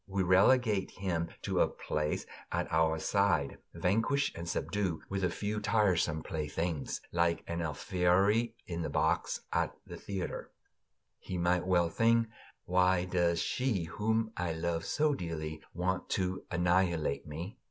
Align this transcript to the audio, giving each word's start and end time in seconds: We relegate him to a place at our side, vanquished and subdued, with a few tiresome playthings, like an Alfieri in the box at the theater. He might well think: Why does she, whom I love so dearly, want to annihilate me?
We 0.07 0.23
relegate 0.23 0.89
him 0.89 1.29
to 1.43 1.59
a 1.59 1.67
place 1.67 2.25
at 2.51 2.71
our 2.73 2.97
side, 2.97 3.59
vanquished 3.75 4.35
and 4.35 4.49
subdued, 4.49 5.03
with 5.09 5.23
a 5.23 5.29
few 5.29 5.59
tiresome 5.59 6.23
playthings, 6.23 7.01
like 7.11 7.43
an 7.45 7.61
Alfieri 7.61 8.55
in 8.65 8.81
the 8.81 8.89
box 8.89 9.41
at 9.53 9.75
the 9.85 9.97
theater. 9.97 10.49
He 11.19 11.37
might 11.37 11.67
well 11.67 11.89
think: 11.91 12.29
Why 12.65 13.05
does 13.05 13.39
she, 13.43 13.83
whom 13.83 14.31
I 14.35 14.53
love 14.53 14.85
so 14.85 15.13
dearly, 15.13 15.61
want 15.71 16.09
to 16.17 16.45
annihilate 16.49 17.27
me? 17.27 17.57